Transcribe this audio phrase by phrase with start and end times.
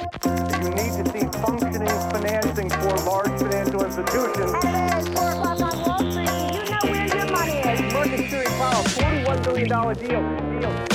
[0.00, 4.52] You need to see functioning financing for large financial institutions.
[4.64, 6.30] It's four o'clock on Wall Street.
[6.56, 7.92] You know where your money is.
[7.92, 10.60] Market Security Powell, $41 billion deal.
[10.60, 10.90] deal.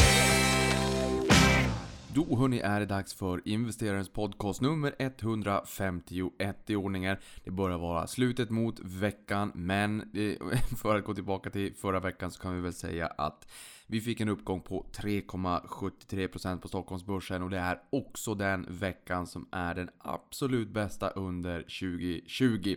[2.14, 7.18] Då hörni är det dags för investerarens podcast nummer 151 i ordningen.
[7.44, 12.32] Det börjar vara slutet mot veckan, men eh, för att gå tillbaka till förra veckan
[12.32, 13.48] så kan vi väl säga att
[13.88, 19.48] vi fick en uppgång på 3,73% på Stockholmsbörsen och det är också den veckan som
[19.52, 22.76] är den absolut bästa under 2020.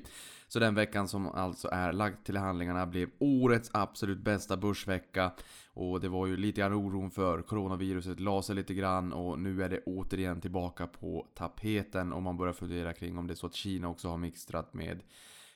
[0.48, 5.32] Så den veckan som alltså är lagd till handlingarna blev årets absolut bästa börsvecka.
[5.72, 9.62] Och det var ju lite grann oron för coronaviruset la sig lite grann och nu
[9.62, 13.46] är det återigen tillbaka på tapeten om man börjar fundera kring om det är så
[13.46, 15.02] att Kina också har mixtrat med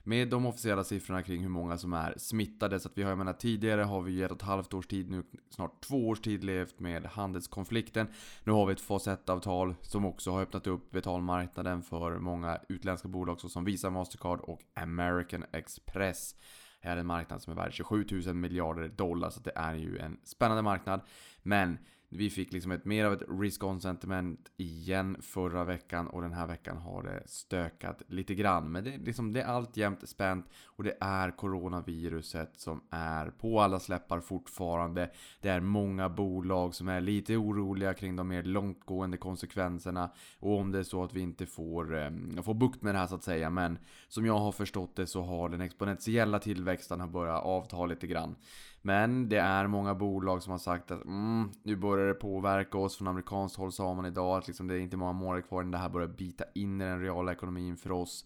[0.04, 2.80] med de officiella siffrorna kring hur många som är smittade.
[2.80, 5.10] Så att vi har, jag menar tidigare har vi ett och ett halvt års tid,
[5.10, 8.06] nu snart två års tid levt med handelskonflikten.
[8.44, 13.08] Nu har vi ett fas 1-avtal som också har öppnat upp betalmarknaden för många utländska
[13.08, 16.34] bolag såsom Visa, Mastercard och American Express.
[16.80, 19.98] Här är en marknad som är värd 27 000 miljarder dollar, så det är ju
[19.98, 21.00] en spännande marknad.
[21.42, 21.78] Men
[22.14, 26.46] vi fick liksom ett mer av ett risk-on sentiment igen förra veckan och den här
[26.46, 28.72] veckan har det stökat lite grann.
[28.72, 33.80] Men det, liksom, det är alltjämt spänt och det är coronaviruset som är på alla
[33.80, 35.10] släppar fortfarande.
[35.40, 40.72] Det är många bolag som är lite oroliga kring de mer långtgående konsekvenserna och om
[40.72, 42.10] det är så att vi inte får, eh,
[42.42, 43.50] får bukt med det här så att säga.
[43.50, 48.36] Men som jag har förstått det så har den exponentiella tillväxten börjat avta lite grann.
[48.82, 52.96] Men det är många bolag som har sagt att mm, nu börjar det påverka oss
[52.96, 55.70] från amerikanskt håll sa man idag att liksom det är inte många månader kvar innan
[55.70, 58.24] det här börjar bita in i den reala ekonomin för oss.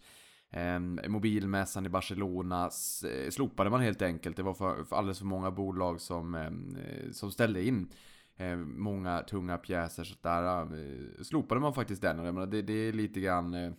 [0.50, 2.70] Eh, mobilmässan i Barcelona
[3.04, 4.36] eh, slopade man helt enkelt.
[4.36, 7.88] Det var för, för alldeles för många bolag som, ehm, eh, som ställde in
[8.36, 10.04] eh, många tunga pjäser.
[10.04, 12.38] Så där eh, slopade man faktiskt den.
[12.38, 13.54] Och det, det är lite grann...
[13.54, 13.72] Eh,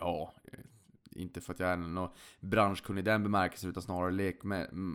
[0.00, 0.58] ja, eh,
[1.18, 2.08] inte för att jag är någon
[2.40, 4.32] branschkunnig i den bemärkelsen utan snarare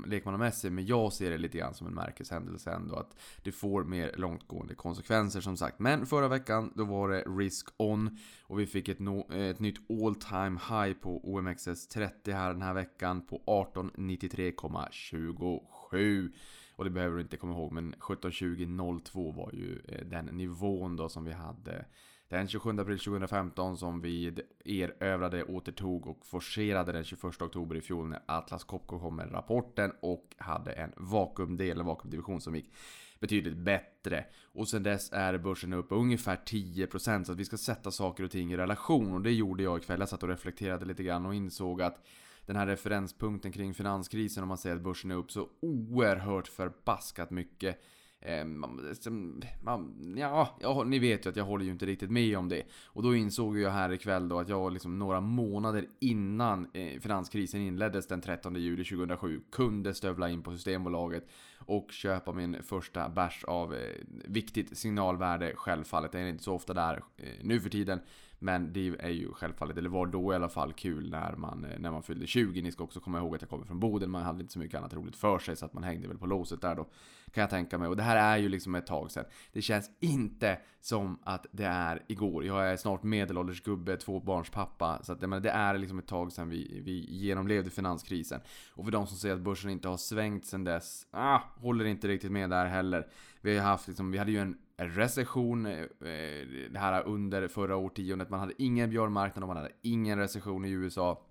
[0.06, 0.72] lekmannamässig.
[0.72, 2.96] Men jag ser det lite grann som en märkeshändelse ändå.
[2.96, 5.80] Att det får mer långtgående konsekvenser som sagt.
[5.80, 8.18] Men förra veckan då var det risk on.
[8.44, 12.74] Och vi fick ett, no ett nytt all time high på OMXS30 här den här
[12.74, 16.32] veckan på 1893,27.
[16.76, 21.10] Och det behöver du inte komma ihåg men 1720.02 var ju eh, den nivån då
[21.10, 21.86] som vi hade
[22.34, 24.34] den 27 april 2015 som vi
[24.66, 29.92] erövrade, återtog och forcerade den 21 oktober i fjol när Atlas Copco kom med rapporten
[30.02, 32.74] och hade en vakuumdel, en vakuumdivision som gick
[33.20, 34.26] betydligt bättre.
[34.44, 38.32] Och sen dess är börsen upp ungefär 10% så att vi ska sätta saker och
[38.32, 40.00] ting i relation och det gjorde jag ikväll.
[40.00, 42.06] Jag satt och reflekterade lite grann och insåg att
[42.46, 47.30] den här referenspunkten kring finanskrisen om man säger att börsen är upp så oerhört förbaskat
[47.30, 47.80] mycket
[48.26, 52.50] Eh, man, ja, ja, ni vet ju att jag håller ju inte riktigt med om
[52.50, 52.64] det.
[52.86, 57.62] Och då insåg jag här ikväll då att jag liksom några månader innan eh, finanskrisen
[57.62, 63.44] inleddes den 13 juli 2007 kunde stövla in på Systembolaget och köpa min första bärs
[63.44, 63.80] av eh,
[64.26, 66.12] viktigt signalvärde självfallet.
[66.12, 68.00] Det är inte så ofta där eh, nu för tiden.
[68.40, 71.80] Men det är ju självfallet, eller var då i alla fall, kul när man, eh,
[71.80, 72.62] när man fyllde 20.
[72.62, 74.78] Ni ska också komma ihåg att jag kommer från Boden, man hade inte så mycket
[74.78, 76.88] annat roligt för sig så att man hängde väl på låset där då.
[77.34, 77.88] Kan jag tänka mig.
[77.88, 79.26] Och det här är ju liksom ett tag sedan.
[79.52, 82.46] Det känns inte som att det är igår.
[82.46, 85.00] Jag är snart medelålders gubbe, tvåbarnspappa.
[85.04, 88.42] Så att det är liksom ett tag sedan vi, vi genomlevde finanskrisen.
[88.74, 92.08] Och för de som säger att börsen inte har svängt sedan dess, ah, håller inte
[92.08, 93.08] riktigt med där heller.
[93.42, 97.76] Vi har haft liksom, vi hade ju en recession eh, eh, det här under förra
[97.76, 98.30] årtiondet.
[98.30, 101.26] Man hade ingen björnmarknad och man hade ingen recession i USA.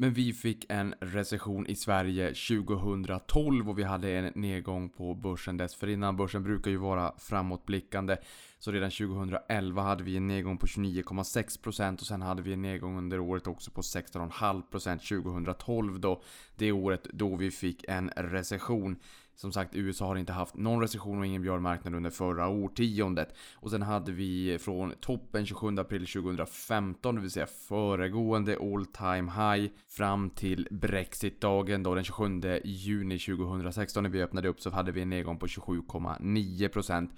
[0.00, 5.56] Men vi fick en recession i Sverige 2012 och vi hade en nedgång på börsen
[5.56, 6.16] dessförinnan.
[6.16, 8.16] Börsen brukar ju vara framåtblickande.
[8.58, 12.98] Så redan 2011 hade vi en nedgång på 29,6% och sen hade vi en nedgång
[12.98, 16.22] under året också på 16,5% 2012 då.
[16.56, 18.96] Det året då vi fick en recession.
[19.40, 23.34] Som sagt, USA har inte haft någon recession och ingen björnmarknad under förra årtiondet.
[23.54, 29.32] Och sen hade vi från toppen 27 april 2015, det vill säga föregående all time
[29.32, 34.92] high, fram till Brexit-dagen då den 27 juni 2016 när vi öppnade upp så hade
[34.92, 37.08] vi en nedgång på 27,9%.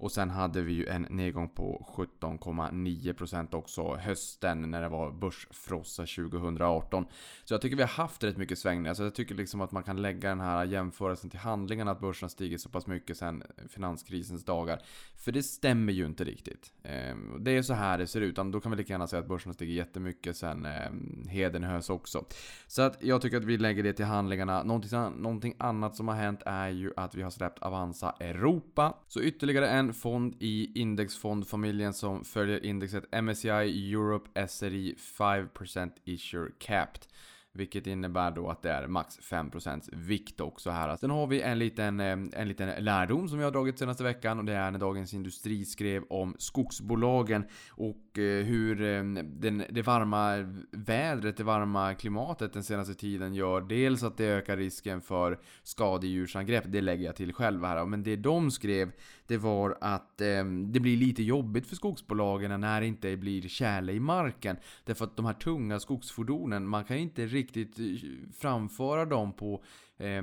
[0.00, 6.06] Och sen hade vi ju en nedgång på 17,9% också hösten när det var börsfrossa
[6.06, 7.06] 2018.
[7.44, 8.94] Så jag tycker vi har haft rätt mycket svängningar.
[8.94, 11.90] Så jag tycker liksom att man kan lägga den här jämförelsen till handlingarna.
[11.90, 14.82] att börsen har stigit så pass mycket sen finanskrisens dagar.
[15.16, 16.72] För det stämmer ju inte riktigt.
[16.82, 18.36] Ehm, det är så här det ser ut.
[18.36, 22.24] Då kan vi lika gärna säga att börsen har stigit jättemycket sen ehm, Hedenhös också.
[22.66, 24.62] Så att jag tycker att vi lägger det till handlingarna.
[24.62, 28.94] Någonting, någonting annat som har hänt är ju att vi har släppt Avanza Europa.
[29.08, 36.50] Så ytterligare en en fond i indexfondfamiljen som följer indexet MSCI Europe SRI 5% Issuer
[36.58, 37.08] Capped.
[37.52, 40.88] Vilket innebär då att det är max 5% vikt också här.
[40.88, 44.04] Alltså, sen har vi en liten, eh, en liten lärdom som jag har dragit senaste
[44.04, 49.64] veckan och det är när Dagens Industri skrev om skogsbolagen och eh, hur eh, den,
[49.70, 50.36] det varma
[50.70, 56.64] vädret, det varma klimatet den senaste tiden gör dels att det ökar risken för skadedjursangrepp,
[56.66, 57.86] det lägger jag till själv här.
[57.86, 58.92] Men det de skrev,
[59.26, 60.18] det var att
[60.66, 64.56] det blir lite jobbigt för skogsbolagen när det inte blir tjäle i marken.
[64.84, 68.08] Därför att de här tunga skogsfordonen, man kan inte riktigt Riktigt eh,
[68.38, 69.62] framföra dem på,
[69.98, 70.22] eh,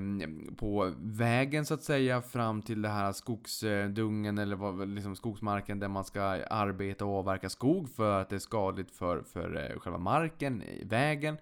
[0.57, 5.87] på vägen så att säga fram till det här skogsdungen eller vad, liksom skogsmarken där
[5.87, 9.99] man ska arbeta och avverka skog för att det är skadligt för, för eh, själva
[9.99, 11.37] marken, eh, vägen.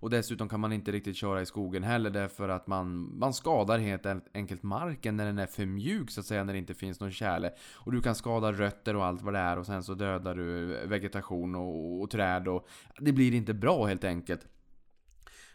[0.00, 3.78] Och dessutom kan man inte riktigt köra i skogen heller därför att man, man skadar
[3.78, 7.00] helt enkelt marken när den är för mjuk så att säga, när det inte finns
[7.00, 7.52] någon tjäle.
[7.74, 10.66] Och du kan skada rötter och allt vad det är och sen så dödar du
[10.86, 14.46] vegetation och, och träd och det blir inte bra helt enkelt.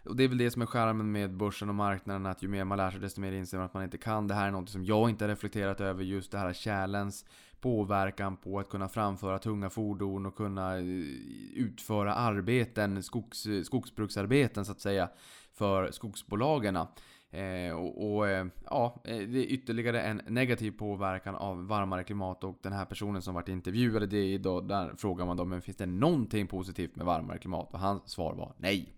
[0.06, 2.64] Och det är väl det som är skärmen med börsen och marknaden, att ju mer
[2.64, 4.28] man lär sig desto mer inser man att man inte kan.
[4.28, 7.26] Det här är något som jag inte har reflekterat över, just det här kärlens
[7.60, 10.84] påverkan på att kunna framföra tunga fordon och kunna eh,
[11.54, 15.10] utföra arbeten, skogs, skogsbruksarbeten så att säga,
[15.54, 16.76] för skogsbolagen.
[17.32, 22.44] Eh, och, och eh, ja, eh, det är ytterligare en negativ påverkan av varmare klimat
[22.44, 24.68] och den här personen som varit intervjuad, det är idag.
[24.68, 27.74] där frågar man då, men finns det någonting positivt med varmare klimat?
[27.74, 28.94] Och hans svar var nej.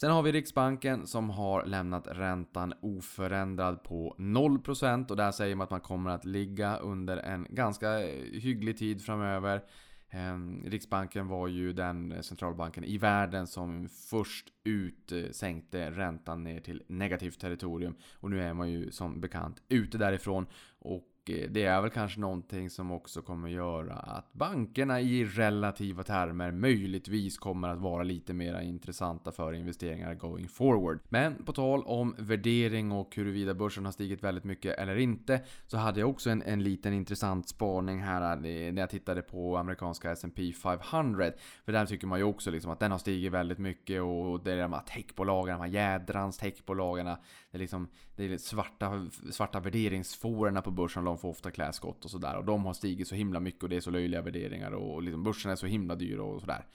[0.00, 5.64] Sen har vi Riksbanken som har lämnat räntan oförändrad på 0% och där säger man
[5.64, 7.98] att man kommer att ligga under en ganska
[8.32, 9.64] hygglig tid framöver.
[10.10, 16.60] Ehm, Riksbanken var ju den centralbanken i världen som först ut eh, sänkte räntan ner
[16.60, 17.94] till negativt territorium.
[18.14, 20.46] Och nu är man ju som bekant ute därifrån.
[20.78, 26.02] Och Eh, det är väl kanske någonting som också kommer göra att bankerna i relativa
[26.02, 31.00] termer möjligtvis kommer att vara lite mer intressanta för investeringar going forward.
[31.08, 35.76] Men på tal om värdering och huruvida börsen har stigit väldigt mycket eller inte så
[35.76, 40.10] hade jag också en, en liten intressant spaning här eh, när jag tittade på amerikanska
[40.10, 41.30] S&P 500.
[41.64, 44.52] För där tycker man ju också liksom att den har stigit väldigt mycket och det
[44.52, 47.16] är de här techbolagen, de här jädrans techbolagen.
[47.50, 52.10] Det är liksom det är svarta, svarta värderingsfårorna på börsen de får ofta kläskott och
[52.10, 52.36] sådär.
[52.36, 55.22] Och de har stigit så himla mycket och det är så löjliga värderingar och liksom
[55.22, 56.66] börsen är så himla dyr och sådär.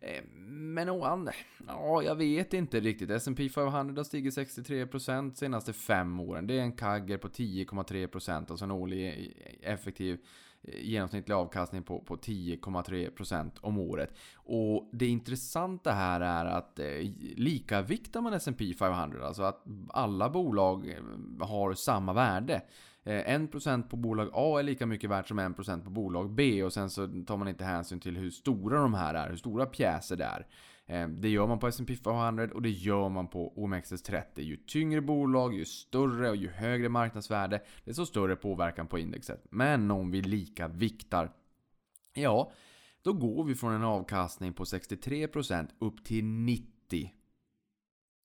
[0.00, 1.30] Eh, men ovan...
[1.66, 3.10] ja, jag vet inte riktigt.
[3.10, 6.46] S&P 500 har stigit 63% senaste fem åren.
[6.46, 9.32] Det är en kagger på 10,3%, alltså en årlig
[9.62, 10.18] effektiv
[10.62, 14.14] Eh, genomsnittlig avkastning på, på 10,3% om året.
[14.34, 16.86] Och det intressanta här är att eh,
[17.36, 22.62] likaviktar man S&P 500, alltså att alla bolag eh, har samma värde.
[23.04, 26.72] Eh, 1% på bolag A är lika mycket värt som 1% på bolag B och
[26.72, 30.16] sen så tar man inte hänsyn till hur stora de här är, hur stora pjäser
[30.16, 30.46] det är.
[30.90, 34.40] Eh, det gör man på S&P 500 och det gör man på OMXS30.
[34.40, 39.46] Ju tyngre bolag, ju större och ju högre marknadsvärde, desto större påverkan på indexet.
[39.50, 41.32] Men om vi lika viktar,
[42.14, 42.52] ja,
[43.02, 47.10] då går vi från en avkastning på 63% upp till 90%.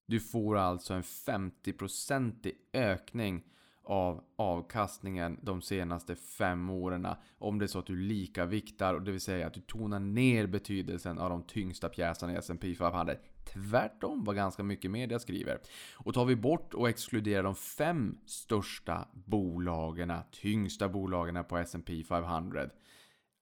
[0.08, 3.44] Du får alltså en 50% ökning
[3.86, 7.08] av avkastningen de senaste fem åren.
[7.38, 10.00] Om det är så att du lika viktar, och det vill säga att du tonar
[10.00, 13.16] ner betydelsen av de tyngsta pjäserna i S&P 500.
[13.54, 15.60] Tvärtom vad ganska mycket media skriver.
[15.94, 22.70] Och tar vi bort och exkluderar de fem största bolagen, tyngsta bolagen på S&P 500.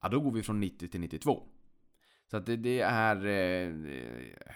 [0.01, 1.43] Ja, då går vi från 90 till 92.
[2.31, 3.25] Så att det, det är...
[3.25, 4.53] Eh, eh,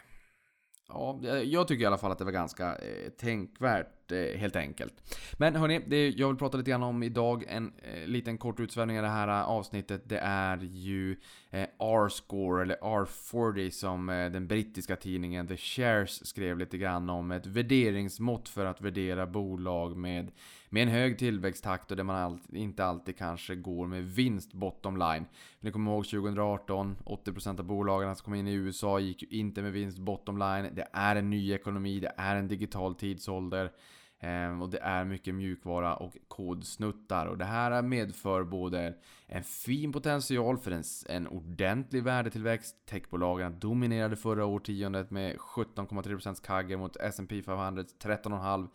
[0.90, 5.18] Ja, jag tycker i alla fall att det var ganska eh, tänkvärt Eh, helt enkelt.
[5.34, 8.98] Men hörni, det jag vill prata lite grann om idag, en eh, liten kort utsvävning
[8.98, 11.12] i det här eh, avsnittet, det är ju
[11.50, 17.32] eh, R-score, eller R40 som eh, den brittiska tidningen The Shares skrev lite grann om.
[17.32, 20.32] Ett värderingsmått för att värdera bolag med
[20.70, 24.98] med en hög tillväxttakt och där man all, inte alltid kanske går med vinst bottom
[24.98, 25.26] line.
[25.60, 29.62] Ni kommer ihåg 2018, 80% av bolagen som kom in i USA gick ju inte
[29.62, 30.70] med vinst bottom line.
[30.74, 33.72] Det är en ny ekonomi, det är en digital tidsålder.
[34.20, 37.26] Ehm, och det är mycket mjukvara och kodsnuttar.
[37.26, 38.94] Och det här medför både
[39.28, 42.86] en fin potential för en, en ordentlig värdetillväxt.
[42.86, 48.70] Techbolagen dominerade förra årtiondet med 17,3% CAGR mot S&P 500 13,5%.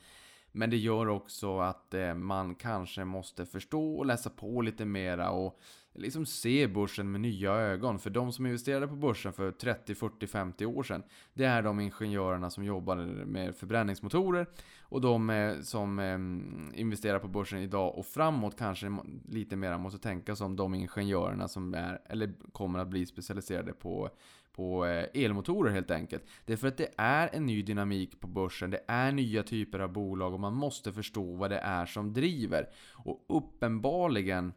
[0.54, 5.30] Men det gör också att eh, man kanske måste förstå och läsa på lite mera
[5.30, 5.60] och
[5.94, 7.98] liksom se börsen med nya ögon.
[7.98, 11.02] För de som investerade på börsen för 30, 40, 50 år sedan,
[11.34, 14.46] det är de ingenjörerna som jobbade med förbränningsmotorer.
[14.82, 18.96] Och de eh, som ehm, investerar på börsen idag och framåt kanske
[19.28, 24.10] lite mer måste tänka som de ingenjörerna som är, eller kommer att bli specialiserade på
[24.52, 26.22] på eh, elmotorer helt enkelt.
[26.46, 29.78] Det är för att det är en ny dynamik på börsen, det är nya typer
[29.78, 32.68] av bolag och man måste förstå vad det är som driver.
[32.92, 34.52] Och uppenbarligen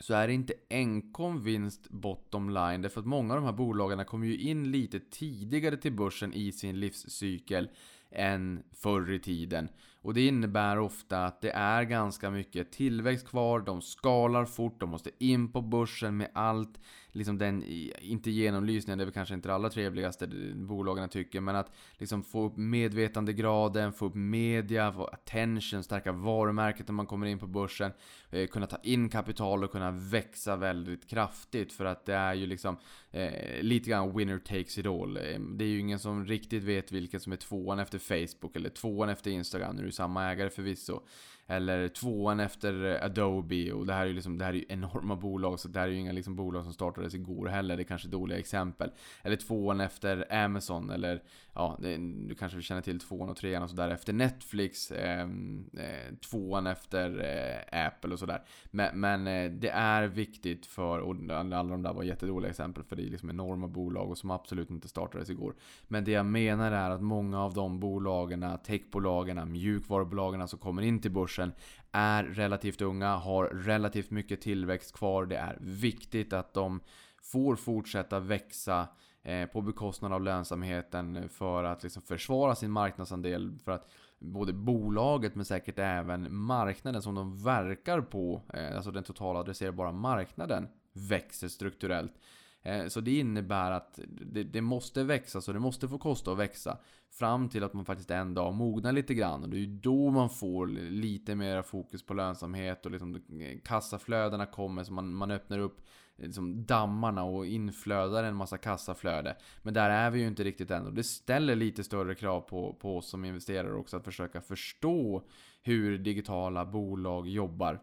[0.00, 2.82] så är det inte enkom vinst bottom line.
[2.82, 6.52] Därför att många av de här bolagen kommer ju in lite tidigare till börsen i
[6.52, 7.68] sin livscykel
[8.10, 9.68] än förr i tiden.
[10.04, 14.90] Och det innebär ofta att det är ganska mycket tillväxt kvar, de skalar fort, de
[14.90, 16.80] måste in på börsen med allt.
[17.12, 17.64] Liksom den,
[18.00, 22.22] inte genomlysningen, det är väl kanske inte det allra trevligaste bolagen tycker, men att liksom
[22.22, 27.46] få upp medvetandegraden, få upp media, få attention, stärka varumärket när man kommer in på
[27.46, 27.92] börsen,
[28.30, 32.46] eh, kunna ta in kapital och kunna växa väldigt kraftigt för att det är ju
[32.46, 32.76] liksom
[33.10, 35.16] eh, lite grann winner takes it all.
[35.16, 38.70] Eh, det är ju ingen som riktigt vet vilken som är tvåan efter Facebook eller
[38.70, 41.02] tvåan efter Instagram, nu samma ägare förvisso.
[41.46, 45.16] Eller tvåan efter Adobe och det här är ju liksom, det här är ju enorma
[45.16, 47.76] bolag så det här är ju inga liksom bolag som startades igår heller.
[47.76, 48.90] Det är kanske dåliga exempel.
[49.22, 51.22] Eller tvåan efter Amazon eller
[51.54, 51.96] ja, det,
[52.28, 54.92] du kanske känner till tvåan och trean och sådär efter Netflix.
[54.92, 57.20] Ehm, eh, tvåan efter
[57.72, 58.42] eh, Apple och sådär.
[58.70, 62.96] Men, men eh, det är viktigt för, och alla de där var jättedåliga exempel för
[62.96, 65.54] det är liksom enorma bolag och som absolut inte startades igår.
[65.88, 71.00] Men det jag menar är att många av de bolagen, techbolagen, mjukvarubolagen som kommer in
[71.00, 71.33] till börsen
[71.92, 75.26] är relativt unga, har relativt mycket tillväxt kvar.
[75.26, 76.80] Det är viktigt att de
[77.22, 78.88] får fortsätta växa
[79.22, 83.58] eh, på bekostnad av lönsamheten för att liksom försvara sin marknadsandel.
[83.64, 89.04] För att både bolaget men säkert även marknaden som de verkar på, eh, alltså den
[89.04, 92.12] totala adresserbara marknaden, växer strukturellt.
[92.64, 93.98] Eh, så det innebär att
[94.44, 96.78] det, måste växa, så det måste få kosta att växa.
[97.10, 99.42] Fram till att man faktiskt en dag mognar lite grann.
[99.42, 103.22] Och det är ju då man får lite mer fokus på lönsamhet och liksom
[103.64, 105.80] kassaflödena kommer så man, man öppnar upp
[106.16, 109.36] eh, liksom dammarna och inflödar en massa kassaflöde.
[109.62, 112.72] Men där är vi ju inte riktigt än och det ställer lite större krav på,
[112.80, 115.22] på oss som investerare också att försöka förstå
[115.62, 117.80] hur digitala bolag jobbar.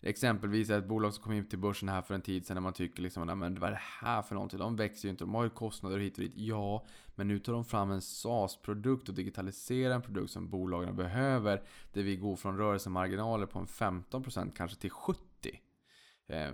[0.00, 2.72] Exempelvis ett bolag som kom in till börsen här för en tid sedan när man
[2.72, 4.58] tycker liksom, men vad är det här för någonting?
[4.58, 6.32] De växer ju inte, de har ju kostnader hit och dit.
[6.36, 11.62] Ja, men nu tar de fram en SaaS-produkt och digitaliserar en produkt som bolagen behöver.
[11.92, 15.16] Där vi går från rörelsemarginaler på en 15% kanske till 70%.
[16.26, 16.52] Eh,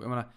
[0.00, 0.32] jag menar,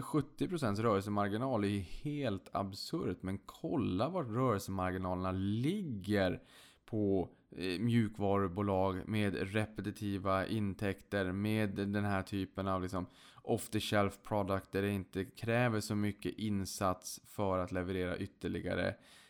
[0.00, 3.22] 70% rörelsemarginal är ju helt absurt.
[3.22, 6.42] Men kolla vart rörelsemarginalerna ligger
[6.84, 11.32] på Eh, mjukvarubolag med repetitiva intäkter.
[11.32, 13.06] Med den här typen av liksom
[13.42, 18.88] off the shelf product där det inte kräver så mycket insats för att leverera ytterligare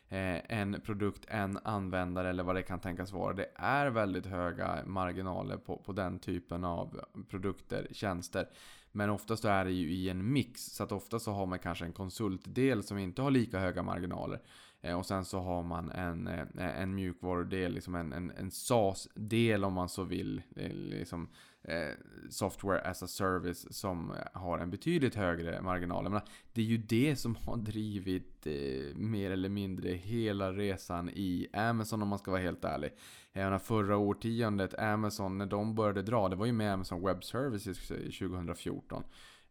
[0.09, 3.33] eh, en produkt, en användare eller vad det kan tänkas vara.
[3.33, 7.01] Det är väldigt höga marginaler på, på den typen av
[7.31, 8.49] produkter, tjänster.
[8.93, 10.65] Men oftast är det ju i en mix.
[10.65, 14.41] Så att ofta så har man kanske en konsultdel som inte har lika höga marginaler.
[14.83, 19.65] Eh, och sen så har man en, eh, en mjukvarudel, liksom en, en, en SAS-del
[19.65, 20.43] om man så vill.
[20.91, 21.29] Liksom,
[21.65, 21.91] eh,
[22.31, 26.03] software as a service som har en betydligt högre marginal.
[26.03, 26.23] Menar,
[26.53, 32.03] det är ju det som har drivit eh, mer eller mindre hela resan i Amazon
[32.03, 32.91] om man ska vara helt ärlig.
[33.33, 37.25] Jag menar, förra årtiondet, Amazon, när de började dra, det var ju med Amazon Web
[37.25, 39.05] Services eh, 2014.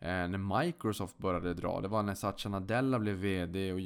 [0.04, 1.82] Eh, när Microsoft började dra.
[1.82, 3.80] Det var när Satya Nadella blev VD och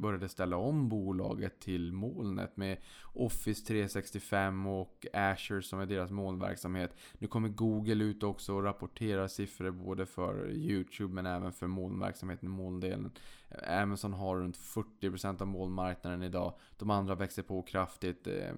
[0.00, 6.96] började ställa om bolaget till molnet med Office 365 och Azure som är deras molnverksamhet.
[7.18, 12.48] Nu kommer Google ut också och rapporterar siffror både för YouTube men även för molnverksamheten,
[12.48, 13.10] molndelen.
[13.48, 16.54] Eh, Amazon har runt 40% av molnmarknaden idag.
[16.78, 18.26] De andra växer på kraftigt.
[18.26, 18.54] Eh,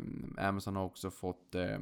[0.49, 1.79] Amazon har också fått eh,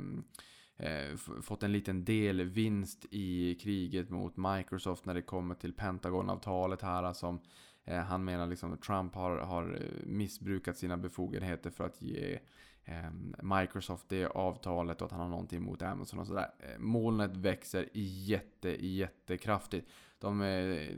[0.83, 6.83] Eh, fått en liten del vinst i kriget mot Microsoft när det kommer till Pentagon-avtalet
[6.83, 7.41] här eh, som
[7.85, 12.39] eh, han menar liksom att Trump har, har eh, missbrukat sina befogenheter för att ge
[12.85, 16.51] Ehm, Microsoft det avtalet och att han har någonting emot Amazon och sådär.
[16.59, 19.89] Ehm, molnet växer jätte, jättekraftigt.
[20.19, 20.89] De eh,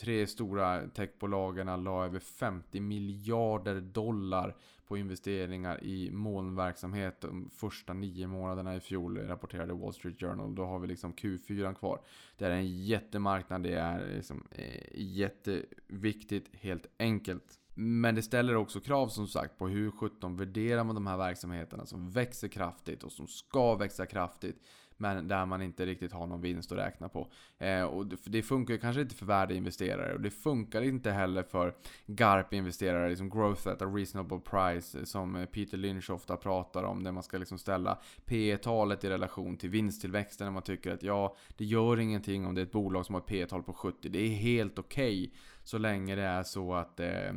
[0.00, 4.56] tre stora techbolagen la över 50 miljarder dollar
[4.86, 10.54] på investeringar i molnverksamhet de första nio månaderna i fjol, rapporterade Wall Street Journal.
[10.54, 12.00] Då har vi liksom Q4 kvar.
[12.38, 17.59] Det är en jättemarknad, det är eh, liksom eh, jätteviktigt, helt enkelt.
[17.82, 21.86] Men det ställer också krav som sagt på hur 17 värderar man de här verksamheterna
[21.86, 24.56] som växer kraftigt och som ska växa kraftigt
[24.96, 27.30] Men där man inte riktigt har någon vinst att räkna på.
[27.58, 30.14] Eh, och det, det funkar kanske inte för värdeinvesterare.
[30.14, 31.74] Och det funkar inte heller för
[32.06, 37.02] GARP-investerare, liksom Growth at a Reasonable Price, eh, som Peter Lynch ofta pratar om.
[37.02, 40.44] Där man ska liksom ställa P talet i relation till vinsttillväxten.
[40.44, 43.20] När man tycker att ja, det gör ingenting om det är ett bolag som har
[43.20, 44.08] ett P tal på 70.
[44.08, 45.24] Det är helt okej.
[45.24, 45.36] Okay,
[45.70, 47.32] så länge det är så att eh,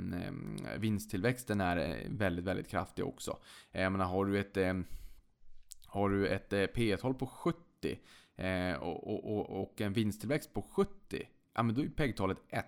[0.78, 3.38] vinsttillväxten är eh, väldigt, väldigt kraftig också.
[3.72, 4.74] Eh, jag menar, har du ett eh,
[5.86, 7.60] har du ett eh, P tal på 70
[8.36, 10.90] eh, och, och, och, en vinsttillväxt på 70,
[11.56, 12.66] ja men då är PEG-talet 1.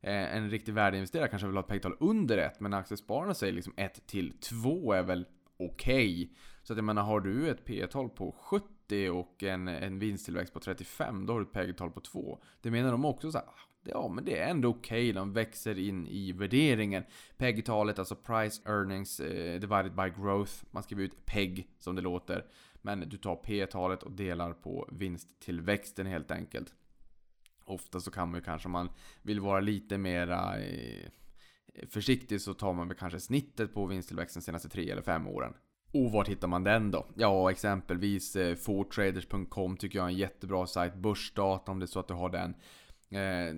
[0.00, 3.74] Eh, en riktig värdeinvesterare kanske vill ha ett PEG-tal under 1, men aktiespararna säger liksom
[3.76, 6.24] 1 till 2 är väl okej.
[6.24, 6.28] Okay.
[6.62, 10.60] Så att jag menar, har du ett P-tal på 70 och en, en vinsttillväxt på
[10.60, 12.42] 35, då har du ett PEG-tal på 2.
[12.60, 15.10] Det menar de också så här, ah, Ja, men det är ändå okej.
[15.10, 15.12] Okay.
[15.12, 17.04] De växer in i värderingen.
[17.36, 20.52] PEG-talet, alltså Price Earnings eh, Divided by Growth.
[20.70, 22.44] Man skriver ut PEG som det låter.
[22.82, 26.74] Men du tar P-talet och delar på vinsttillväxten helt enkelt.
[27.64, 28.90] Ofta så kan man ju kanske, om man
[29.22, 31.08] vill vara lite mera eh,
[31.88, 35.54] försiktig, så tar man väl kanske snittet på vinsttillväxten de senaste 3 eller 5 åren.
[35.92, 37.06] Och var hittar man den då?
[37.14, 40.94] Ja, exempelvis eh, fortraders.com tycker jag är en jättebra sajt.
[40.94, 42.54] Börsdata om det är så att du har den.
[43.14, 43.54] Eh,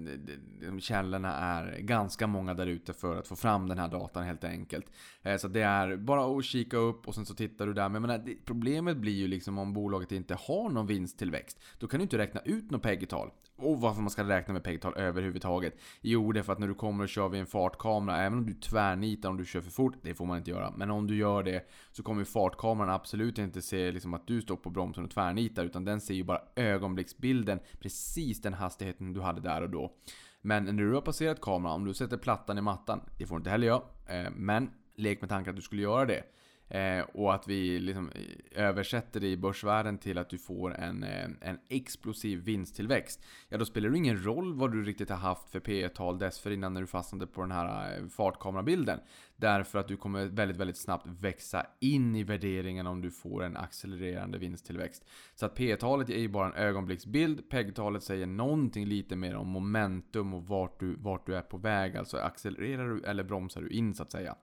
[0.61, 4.45] de källorna är ganska många där ute för att få fram den här datan helt
[4.45, 4.87] enkelt.
[5.23, 7.89] Eh, så det är bara att kika upp och sen så tittar du där.
[7.89, 11.61] Men menar, problemet blir ju liksom om bolaget inte har någon vinsttillväxt.
[11.79, 13.31] Då kan du inte räkna ut något PEG-tal.
[13.59, 15.75] Och varför man ska räkna med PEG-tal överhuvudtaget?
[16.01, 18.47] Jo, det är för att när du kommer och kör vid en fartkamera, även om
[18.47, 20.73] du tvärnitar om du kör för fort, det får man inte göra.
[20.77, 24.57] Men om du gör det så kommer fartkameran absolut inte se liksom att du står
[24.57, 29.41] på bromsen och tvärnitar, utan den ser ju bara ögonblicksbilden, precis den hastigheten du hade
[29.41, 29.93] där och då.
[30.41, 33.41] Men när du har passerat kameran, om du sätter plattan i mattan, det får du
[33.41, 36.23] inte heller göra, eh, men lek med tanken att du skulle göra det.
[36.69, 41.03] Eh, och att vi liksom eh, översätter det i börsvärlden till att du får en,
[41.03, 43.25] eh, en explosiv vinsttillväxt.
[43.49, 46.75] Ja, då spelar det ingen roll vad du riktigt har haft för P tal dessförinnan
[46.75, 49.01] när du fastnade på den här eh, fartkamerabilden.
[49.37, 53.57] Därför att du kommer väldigt, väldigt snabbt växa in i värderingen om du får en
[53.57, 55.05] accelererande vinsttillväxt.
[55.35, 57.49] Så att P-talet är ju bara en ögonblicksbild.
[57.49, 61.97] PEG-talet säger någonting lite mer om momentum och vart du, vart du är på väg.
[61.97, 64.37] Alltså accelererar du eller bromsar du in så att säga.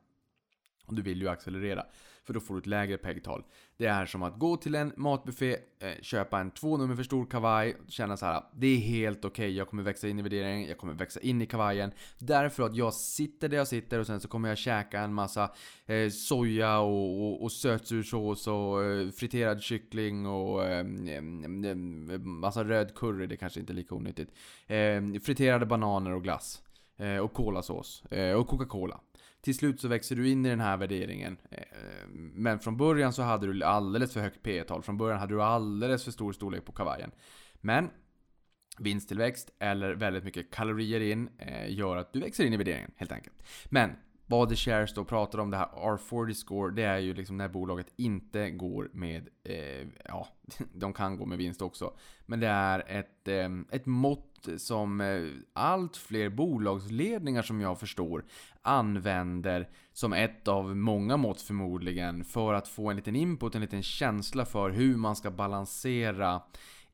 [0.85, 1.85] Och du vill ju accelerera.
[2.25, 3.43] För då får du ett lägre PEG-tal.
[3.77, 7.25] Det är som att gå till en matbuffé, eh, köpa en två nummer för stor
[7.25, 8.43] kavaj, känna så här.
[8.55, 11.41] Det är helt okej, okay, jag kommer växa in i värderingen, jag kommer växa in
[11.41, 11.91] i kavajen.
[12.19, 15.51] Därför att jag sitter där jag sitter och sen så kommer jag käka en massa
[15.85, 20.83] eh, soja och, och, och sötsursås och eh, friterad kyckling och eh,
[22.19, 24.31] massa röd curry, det kanske inte är lika onyttigt.
[25.23, 26.61] Friterade bananer och glass.
[26.97, 28.03] Eh, och kolasås.
[28.05, 28.99] Eh, och Coca-Cola
[29.43, 31.37] till slut så växer du in i den här värderingen.
[31.51, 35.33] Eh, men från början så hade du alldeles för högt P tal Från början hade
[35.33, 37.11] du alldeles för stor storlek på kavajen.
[37.61, 37.89] Men
[38.77, 43.11] vinsttillväxt eller väldigt mycket kalorier in eh, gör att du växer in i värderingen helt
[43.11, 43.43] enkelt.
[43.69, 43.91] Men
[44.33, 47.47] vad The Shares då pratar om det här R40 score, det är ju liksom när
[47.47, 50.27] bolaget inte går med, eh, ja,
[50.73, 51.93] de kan gå med vinst också.
[52.25, 58.25] Men det är ett, eh, ett mått som eh, allt fler bolagsledningar som jag förstår
[58.61, 63.83] använder som ett av många mått förmodligen för att få en liten input, en liten
[63.83, 66.41] känsla för hur man ska balansera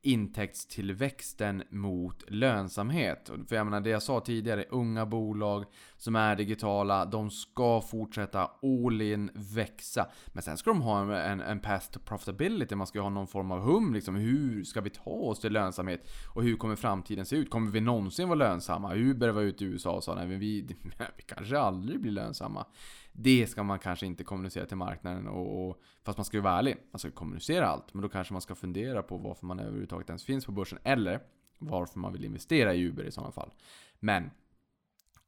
[0.02, 3.30] intäktstillväxten mot lönsamhet.
[3.48, 5.64] För jag menar det jag sa tidigare, unga bolag
[5.96, 10.06] som är digitala, de ska fortsätta all in växa.
[10.26, 13.50] Men sen ska de ha en, en path to profitability, man ska ha någon form
[13.50, 14.14] av hum liksom.
[14.14, 16.08] Hur ska vi ta oss till lönsamhet?
[16.34, 17.50] Och hur kommer framtiden se ut?
[17.50, 18.94] Kommer vi någonsin vara lönsamma?
[18.94, 20.66] Uber var ute i USA och sa nej, vi,
[21.16, 22.66] vi kanske aldrig blir lönsamma.
[23.12, 25.28] Det ska man kanske inte kommunicera till marknaden.
[25.28, 26.76] Och, och, fast man ska ju vara ärlig.
[26.92, 27.94] Man ska kommunicera allt.
[27.94, 30.78] Men då kanske man ska fundera på varför man överhuvudtaget ens finns på börsen.
[30.84, 31.20] Eller
[31.58, 33.50] varför man vill investera i Uber i sådana fall.
[33.98, 34.30] Men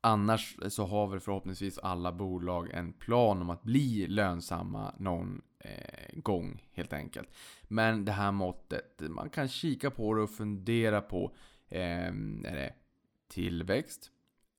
[0.04, 6.18] Annars så har väl förhoppningsvis alla bolag en plan om att bli lönsamma någon eh,
[6.20, 7.28] gång helt enkelt.
[7.62, 11.34] Men det här måttet, man kan kika på det och fundera på
[11.68, 12.06] eh,
[12.44, 12.74] är det
[13.28, 14.10] tillväxt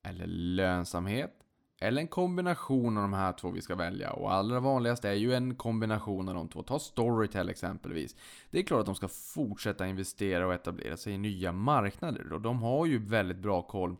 [0.02, 1.43] eller lönsamhet
[1.84, 4.12] eller en kombination av de här två vi ska välja.
[4.12, 6.62] Och allra vanligast är ju en kombination av de två.
[6.62, 8.16] Ta Storytel exempelvis.
[8.50, 12.32] Det är klart att de ska fortsätta investera och etablera sig i nya marknader.
[12.32, 13.96] Och de har ju väldigt bra koll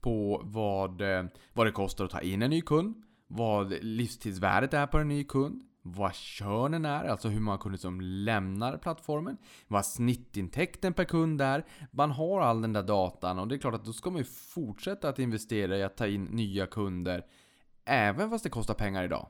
[0.00, 3.02] på vad, eh, vad det kostar att ta in en ny kund.
[3.26, 8.00] Vad livstidsvärdet är på en ny kund vad könen är, alltså hur många kunder som
[8.00, 9.36] lämnar plattformen,
[9.68, 11.64] vad snittintäkten per kund är.
[11.90, 14.24] Man har all den där datan och det är klart att då ska man ju
[14.24, 17.26] fortsätta att investera i att ta in nya kunder,
[17.84, 19.28] även fast det kostar pengar idag.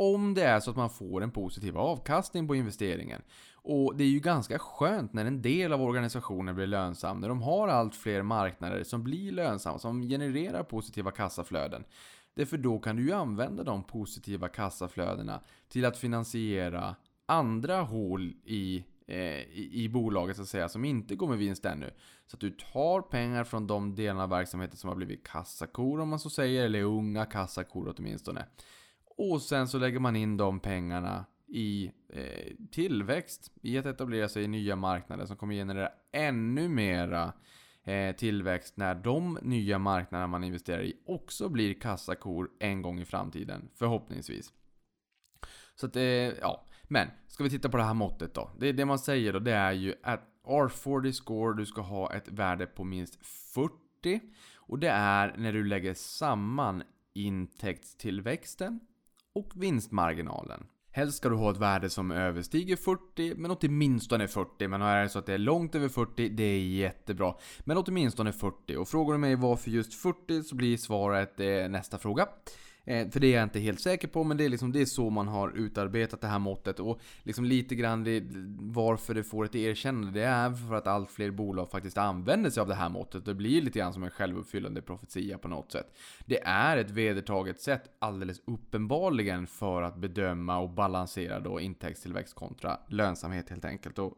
[0.00, 3.22] Om det är så att man får en positiv avkastning på investeringen.
[3.54, 7.42] Och det är ju ganska skönt när en del av organisationen blir lönsam, när de
[7.42, 11.84] har allt fler marknader som blir lönsamma, som genererar positiva kassaflöden.
[12.38, 16.96] Därför då kan du ju använda de positiva kassaflödena till att finansiera
[17.26, 21.64] andra hål i, eh, i, i bolaget så att säga, som inte går med vinst
[21.64, 21.90] ännu.
[22.26, 26.08] Så att du tar pengar från de delarna av verksamheten som har blivit kassakor om
[26.08, 28.46] man så säger, eller unga kassakor åtminstone.
[29.04, 34.44] Och sen så lägger man in de pengarna i eh, tillväxt, i att etablera sig
[34.44, 37.30] i nya marknader som kommer generera ännu mera eh,
[37.84, 43.04] Eh, tillväxt när de nya marknader man investerar i också blir kassakor en gång i
[43.04, 44.52] framtiden, förhoppningsvis.
[45.74, 46.64] Så att, eh, ja.
[46.82, 48.50] Men, ska vi titta på det här måttet då?
[48.58, 52.28] Det, det man säger då, det är ju att R40 score, du ska ha ett
[52.28, 54.20] värde på minst 40.
[54.56, 56.82] Och det är när du lägger samman
[57.14, 58.80] intäktstillväxten
[59.32, 60.66] och vinstmarginalen.
[60.98, 64.68] Helst ska du ha ett värde som överstiger 40, men åtminstone 40.
[64.68, 67.34] Men är det så att det är långt över 40, det är jättebra.
[67.60, 68.76] Men åtminstone 40.
[68.76, 72.28] Och frågar du mig varför just 40 så blir svaret eh, nästa fråga.
[72.88, 74.86] Eh, för det är jag inte helt säker på, men det är, liksom, det är
[74.86, 76.80] så man har utarbetat det här måttet.
[76.80, 78.24] Och liksom lite grann det,
[78.58, 82.60] varför det får ett erkännande, det är för att allt fler bolag faktiskt använder sig
[82.60, 83.24] av det här måttet.
[83.24, 85.96] Det blir lite grann som en självuppfyllande profetia på något sätt.
[86.26, 92.80] Det är ett vedertaget sätt, alldeles uppenbarligen, för att bedöma och balansera då intäktstillväxt kontra
[92.88, 93.98] lönsamhet helt enkelt.
[93.98, 94.14] Och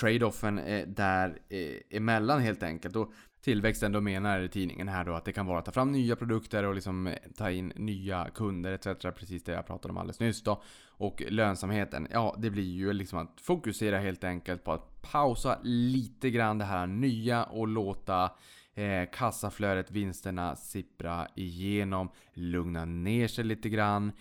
[0.00, 2.96] trade-offen eh, där eh, emellan helt enkelt.
[2.96, 6.16] Och tillväxten då menar tidningen här då att det kan vara att ta fram nya
[6.16, 8.86] produkter och liksom eh, ta in nya kunder etc.
[9.16, 10.62] Precis det jag pratade om alldeles nyss då.
[10.86, 16.30] Och lönsamheten, ja det blir ju liksom att fokusera helt enkelt på att pausa lite
[16.30, 18.30] grann det här nya och låta
[18.74, 22.08] eh, kassaflödet, vinsterna sippra igenom.
[22.34, 24.12] Lugna ner sig lite grann.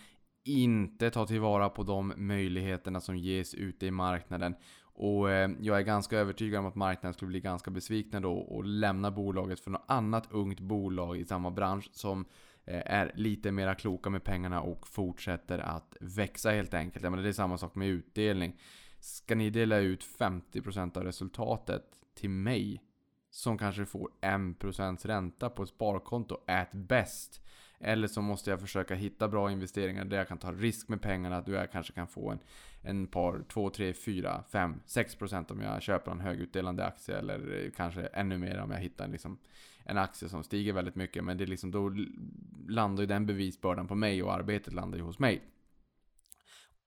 [0.43, 4.55] Inte ta tillvara på de möjligheterna som ges ute i marknaden.
[5.01, 8.65] Och eh, jag är ganska övertygad om att marknaden skulle bli ganska besvikna då och
[8.65, 12.25] lämna bolaget för något annat ungt bolag i samma bransch som
[12.65, 17.03] eh, är lite mera kloka med pengarna och fortsätter att växa helt enkelt.
[17.03, 18.59] Jag menar, det är samma sak med utdelning.
[18.99, 21.83] Ska ni dela ut 50% av resultatet
[22.15, 22.81] till mig
[23.32, 27.41] som kanske får 1% ränta på ett sparkonto at best
[27.84, 31.41] eller så måste jag försöka hitta bra investeringar där jag kan ta risk med pengarna.
[31.41, 32.39] Där jag kanske kan få en,
[32.82, 37.17] en par, 2, 3, 4, 5, 6% om jag köper en högutdelande aktie.
[37.17, 39.38] Eller eh, kanske ännu mer om jag hittar en, liksom,
[39.84, 41.24] en aktie som stiger väldigt mycket.
[41.24, 41.96] Men det är liksom, då
[42.67, 45.41] landar ju den bevisbördan på mig och arbetet landar ju hos mig.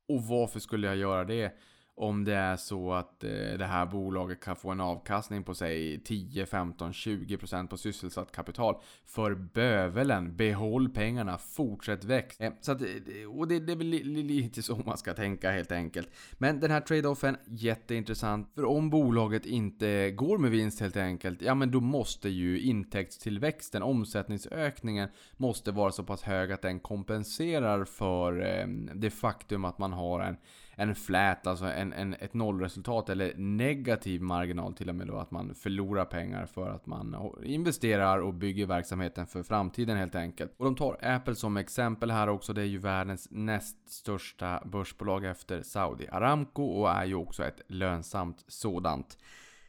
[0.08, 1.58] Och varför skulle jag göra det?
[1.96, 6.00] Om det är så att eh, det här bolaget kan få en avkastning på sig
[6.04, 8.74] 10, 15, 20% på sysselsatt kapital.
[9.06, 12.40] För bövelen, behåll pengarna, fortsätt väx.
[12.40, 13.86] Eh, så att, eh, och det, det är väl
[14.26, 16.08] lite så man ska tänka helt enkelt.
[16.32, 18.50] Men den här trade-offen, jätteintressant.
[18.54, 23.82] För om bolaget inte går med vinst helt enkelt, ja men då måste ju intäktstillväxten,
[23.82, 29.92] omsättningsökningen, måste vara så pass hög att den kompenserar för eh, det faktum att man
[29.92, 30.36] har en
[30.76, 35.16] en flät, alltså en, en, ett nollresultat eller negativ marginal till och med då.
[35.16, 40.52] Att man förlorar pengar för att man investerar och bygger verksamheten för framtiden helt enkelt.
[40.56, 42.52] Och de tar Apple som exempel här också.
[42.52, 47.60] Det är ju världens näst största börsbolag efter Saudi Aramco och är ju också ett
[47.68, 49.18] lönsamt sådant.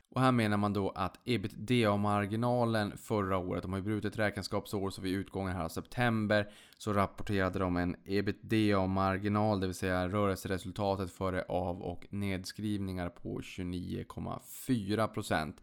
[0.10, 5.02] Och här menar man då att ebitda-marginalen förra året, de har ju brutit räkenskapsår så
[5.02, 11.42] vid utgången här av september så rapporterade de en ebitda-marginal, det vill säga rörelseresultatet före
[11.42, 15.54] av och nedskrivningar på 29,4%.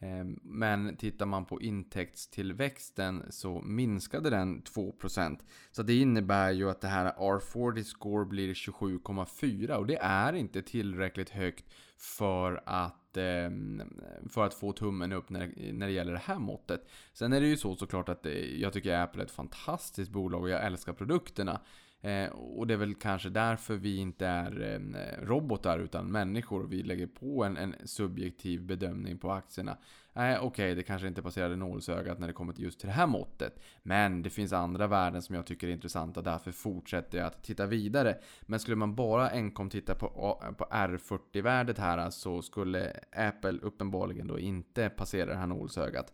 [0.00, 5.38] Ehm, men tittar man på intäktstillväxten så minskade den 2%.
[5.72, 10.62] Så det innebär ju att det här R40 score blir 27,4 och det är inte
[10.62, 11.64] tillräckligt högt
[11.96, 13.82] för att, Mm,
[14.28, 16.88] för att få tummen upp när, när det gäller det här måttet.
[17.12, 20.42] Sen är det ju så såklart att eh, jag tycker Apple är ett fantastiskt bolag
[20.42, 21.60] och jag älskar produkterna.
[22.00, 26.66] Eh, och det är väl kanske därför vi inte är eh, robotar utan människor.
[26.66, 29.76] Vi lägger på en, en subjektiv bedömning på aktierna.
[30.16, 32.92] Nej, okej, okay, det kanske inte passerade nålsögat när det kommer till just till det
[32.92, 33.60] här måttet.
[33.82, 36.22] Men det finns andra värden som jag tycker är intressanta.
[36.22, 38.16] Därför fortsätter jag att titta vidare.
[38.42, 40.08] Men skulle man bara enkom titta på,
[40.58, 46.12] på R40-värdet här så skulle Apple uppenbarligen då inte passera det här nålsögat.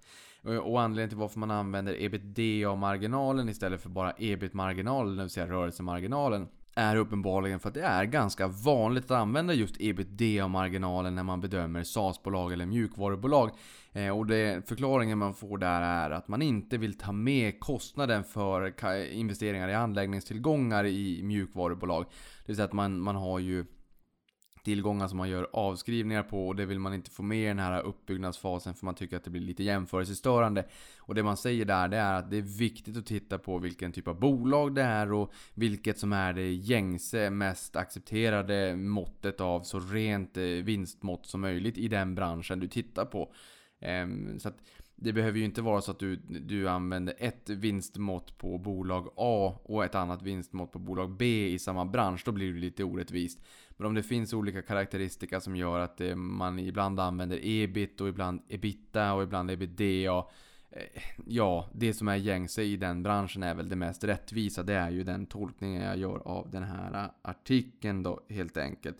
[0.62, 6.48] Och anledningen till varför man använder ebitda-marginalen istället för bara ebit-marginalen, det vill säga rörelsemarginalen,
[6.74, 11.84] är uppenbarligen för att det är ganska vanligt att använda just ebitda-marginalen när man bedömer
[11.84, 13.50] SaaS-bolag eller mjukvarubolag.
[13.92, 18.24] Eh, och det, förklaringen man får där är att man inte vill ta med kostnaden
[18.24, 22.04] för investeringar i anläggningstillgångar i mjukvarubolag.
[22.04, 23.64] Det vill säga att man, man har ju
[24.62, 27.58] tillgångar som man gör avskrivningar på och det vill man inte få med i den
[27.58, 30.64] här uppbyggnadsfasen för man tycker att det blir lite jämförelsestörande.
[30.98, 33.92] Och det man säger där det är att det är viktigt att titta på vilken
[33.92, 39.62] typ av bolag det är och vilket som är det gängse, mest accepterade måttet av
[39.62, 43.32] så rent eh, vinstmått som möjligt i den branschen du tittar på.
[43.80, 44.58] Ehm, så att
[44.96, 49.60] det behöver ju inte vara så att du, du använder ett vinstmått på bolag A
[49.64, 52.22] och ett annat vinstmått på bolag B i samma bransch.
[52.24, 53.40] Då blir det lite orättvist.
[53.76, 58.08] Men om det finns olika karaktäristika som gör att eh, man ibland använder ebit och
[58.08, 60.24] ibland ebita och ibland ebitda.
[60.70, 64.62] Eh, ja, det som är gängse i den branschen är väl det mest rättvisa.
[64.62, 68.96] Det är ju den tolkningen jag gör av den här eh, artikeln då helt enkelt.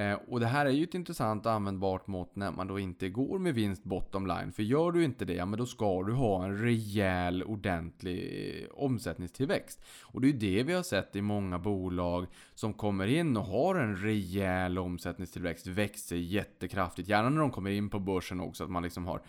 [0.00, 3.38] Eh, och det här är ju ett intressant användbart mått när man då inte går
[3.38, 4.52] med vinst bottom line.
[4.52, 8.68] För gör du inte det, ja men då ska du ha en rejäl ordentlig eh,
[8.70, 9.84] omsättningstillväxt.
[10.02, 13.44] Och det är ju det vi har sett i många bolag som kommer in och
[13.44, 17.08] har en rejäl omsättningstillväxt, växer jättekraftigt.
[17.08, 19.22] Gärna när de kommer in på börsen också, att man liksom har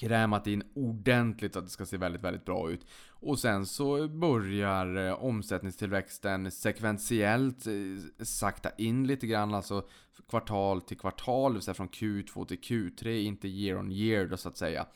[0.00, 2.86] krämat in ordentligt så att det ska se väldigt, väldigt bra ut.
[3.08, 9.84] Och sen så börjar eh, omsättningstillväxten sekventiellt eh, sakta in lite grann, alltså
[10.28, 14.36] kvartal till kvartal, det vill säga från Q2 till Q3, inte year on year då
[14.36, 14.86] så att säga.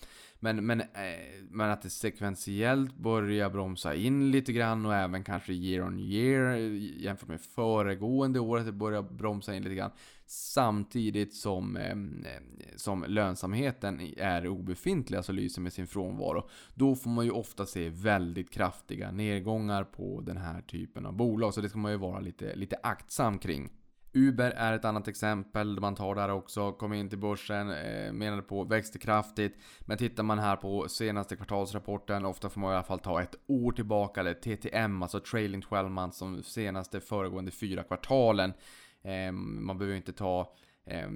[0.41, 0.87] Men, men, eh,
[1.51, 6.57] men att det sekventiellt börjar bromsa in lite grann och även kanske year on year
[6.99, 9.91] jämfört med föregående år att det börjar bromsa in lite grann.
[10.27, 11.97] Samtidigt som, eh,
[12.77, 16.49] som lönsamheten är obefintlig, alltså lyser med sin frånvaro.
[16.75, 21.55] Då får man ju ofta se väldigt kraftiga nedgångar på den här typen av bolag.
[21.55, 23.71] Så det ska man ju vara lite, lite aktsam kring.
[24.15, 25.81] Uber är ett annat exempel.
[25.81, 29.59] Man tar där också, kom in till börsen, eh, menade på växte kraftigt.
[29.81, 33.35] Men tittar man här på senaste kvartalsrapporten, ofta får man i alla fall ta ett
[33.47, 38.53] år tillbaka, eller TTM, alltså trailing 12 months, som senaste föregående fyra kvartalen.
[39.05, 40.53] Eh, man behöver inte ta
[40.87, 41.09] eh,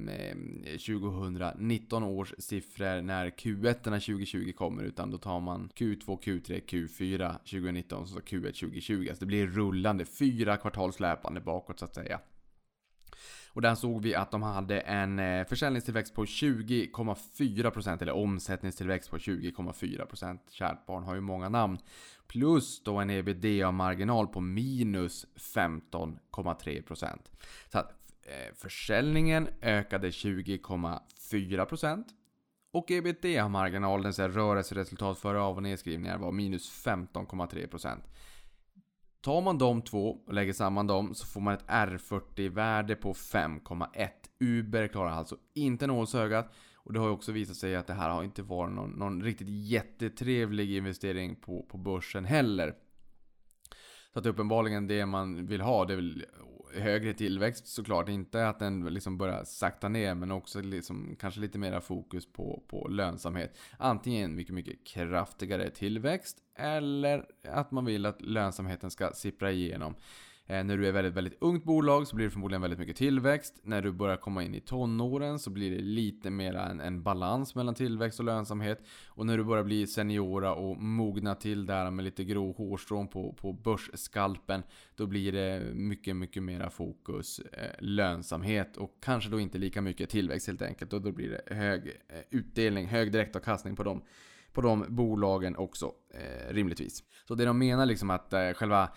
[0.64, 8.02] 2019 års siffror när Q1 2020 kommer utan då tar man Q2, Q3, Q4 2019
[8.02, 9.08] och så Q1 2020.
[9.12, 12.20] Så det blir rullande, fyra kvartal släpande bakåt så att säga.
[13.58, 19.18] Och där såg vi att de hade en eh, försäljningstillväxt på 20,4% eller omsättningstillväxt på
[19.18, 20.38] 20,4%.
[20.50, 21.78] Kärt barn har ju många namn.
[22.26, 27.18] Plus då en ebitda-marginal på minus 15,3%.
[27.72, 27.90] Så att
[28.22, 32.04] eh, försäljningen ökade 20,4%
[32.72, 37.98] och ebitda-marginalen, rörelseresultat före av och nedskrivningar, var minus 15,3%.
[39.20, 44.08] Tar man de två och lägger samman dem så får man ett R40-värde på 5,1.
[44.40, 46.54] Uber klarar alltså inte nålsögat.
[46.74, 49.22] Och det har ju också visat sig att det här har inte varit någon, någon
[49.22, 52.74] riktigt jättetrevlig investering på, på börsen heller.
[54.12, 56.24] Så att uppenbarligen det man vill ha, det är väl
[56.74, 58.08] högre tillväxt såklart.
[58.08, 62.62] Inte att den liksom börjar sakta ner, men också liksom, kanske lite mera fokus på,
[62.68, 63.58] på lönsamhet.
[63.78, 69.94] Antingen mycket, mycket kraftigare tillväxt, eller att man vill att lönsamheten ska sippra igenom.
[70.50, 73.60] Eh, när du är väldigt, väldigt ungt bolag så blir det förmodligen väldigt mycket tillväxt.
[73.62, 77.54] När du börjar komma in i tonåren så blir det lite mer en, en balans
[77.54, 78.82] mellan tillväxt och lönsamhet.
[79.06, 83.32] Och när du börjar bli seniora och mogna till där med lite grå hårstrån på,
[83.32, 84.62] på börsskalpen.
[84.94, 90.10] Då blir det mycket, mycket mera fokus eh, lönsamhet och kanske då inte lika mycket
[90.10, 90.92] tillväxt helt enkelt.
[90.92, 94.02] Och då blir det hög eh, utdelning, hög direktavkastning på dem
[94.58, 97.02] på de bolagen också, eh, rimligtvis.
[97.28, 98.88] Så det de menar liksom att eh, själva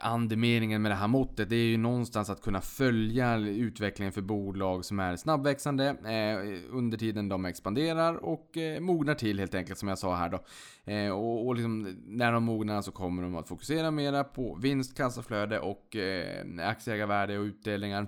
[0.00, 4.84] andemeningen med det här måttet, det är ju någonstans att kunna följa utvecklingen för bolag
[4.84, 9.88] som är snabbväxande eh, under tiden de expanderar och eh, mognar till helt enkelt som
[9.88, 10.44] jag sa här då.
[10.92, 14.96] Eh, och, och liksom, när de mognar så kommer de att fokusera mera på vinst,
[14.96, 18.06] kassaflöde och eh, aktieägarvärde och utdelningar.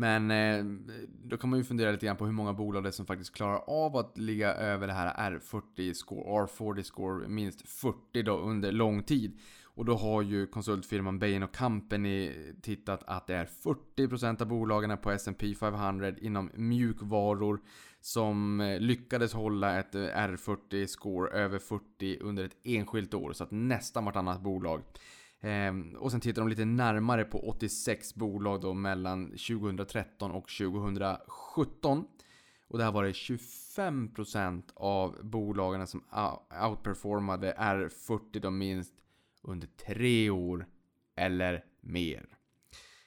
[0.00, 0.64] Men eh,
[1.24, 3.34] då kan man ju fundera lite grann på hur många bolag det är som faktiskt
[3.34, 8.72] klarar av att ligga över det här R40 score, R40 score minst 40 då under
[8.72, 9.38] lång tid.
[9.64, 12.32] Och då har ju konsultfirman Bain Company
[12.62, 13.48] tittat att det är
[13.96, 17.60] 40% av bolagen på S&P 500 inom mjukvaror
[18.00, 23.32] som eh, lyckades hålla ett eh, R40 score över 40 under ett enskilt år.
[23.32, 24.82] Så att nästan vartannat bolag
[25.40, 32.04] Eh, och sen tittar de lite närmare på 86 bolag då mellan 2013 och 2017.
[32.68, 36.04] Och där var det 25% av bolagen som
[36.68, 38.94] outperformade R40 de minst
[39.42, 40.66] under tre år
[41.16, 42.26] eller mer.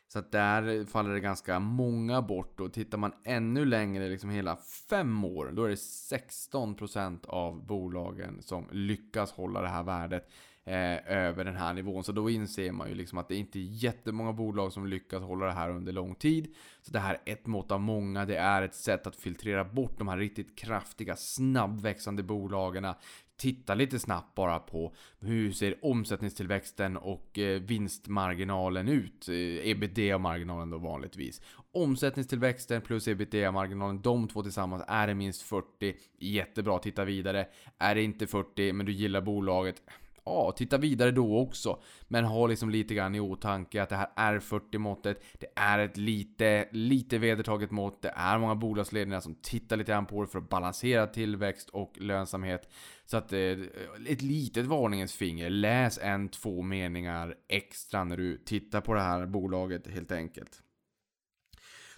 [0.07, 4.57] Så att där faller det ganska många bort och tittar man ännu längre, liksom hela
[4.89, 10.29] fem år, då är det 16% av bolagen som lyckas hålla det här värdet
[10.65, 12.03] eh, över den här nivån.
[12.03, 15.45] Så då inser man ju liksom att det inte är jättemånga bolag som lyckas hålla
[15.45, 16.55] det här under lång tid.
[16.81, 18.25] Så det här är ett mått av många.
[18.25, 22.93] Det är ett sätt att filtrera bort de här riktigt kraftiga, snabbväxande bolagen.
[23.37, 29.29] Titta lite snabbt bara på hur ser omsättningstillväxten och eh, vinstmarginalen ut?
[29.29, 31.41] Eh, ebitda-marginalen då vanligtvis.
[31.71, 35.95] Omsättningstillväxten plus ebitda-marginalen, de två tillsammans, är det minst 40?
[36.19, 37.47] Jättebra, titta vidare.
[37.77, 39.81] Är det inte 40 men du gillar bolaget?
[40.25, 41.79] Ja, titta vidare då också.
[42.07, 45.23] Men ha liksom lite grann i åtanke att det här är 40-måttet.
[45.39, 48.01] Det är ett lite, lite vedertaget mått.
[48.01, 51.97] Det är många bolagsledningar som tittar lite grann på det för att balansera tillväxt och
[51.99, 52.69] lönsamhet.
[53.05, 53.39] Så att eh,
[54.07, 55.49] ett litet varningens finger.
[55.49, 60.61] Läs en, två meningar extra när du tittar på det här bolaget helt enkelt.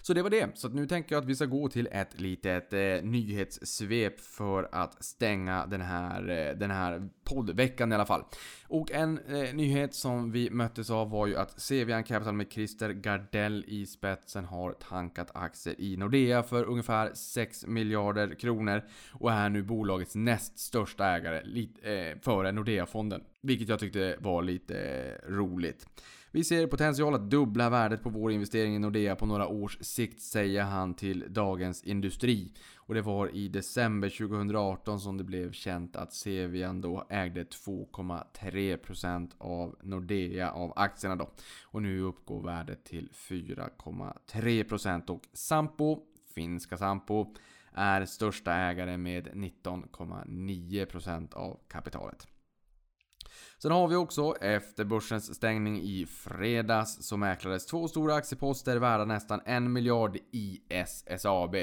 [0.06, 0.48] Så det var det.
[0.54, 5.04] Så nu tänker jag att vi ska gå till ett litet eh, nyhetssvep för att
[5.04, 8.24] stänga den här, eh, den här poddveckan i alla fall.
[8.68, 12.92] Och en eh, nyhet som vi möttes av var ju att Cevian Capital med Christer
[12.92, 19.48] Gardell i spetsen har tankat aktier i Nordea för ungefär 6 miljarder kronor och är
[19.48, 23.22] nu bolagets näst största ägare, eh, före Nordea-fonden.
[23.42, 25.86] Vilket jag tyckte var lite eh, roligt.
[26.36, 30.22] Vi ser potential att dubbla värdet på vår investering i Nordea på några års sikt,
[30.22, 32.52] säger han till Dagens Industri.
[32.76, 39.30] Och det var i december 2018 som det blev känt att Cevian då ägde 2,3%
[39.38, 41.30] av Nordea av aktierna då.
[41.64, 46.00] Och nu uppgår värdet till 4,3% och Sampo,
[46.34, 47.34] finska Sampo,
[47.72, 52.26] är största ägare med 19,9% av kapitalet.
[53.58, 59.04] Sen har vi också, efter börsens stängning i fredags, så mäklades två stora aktieposter värda
[59.04, 61.54] nästan en miljard i SSAB.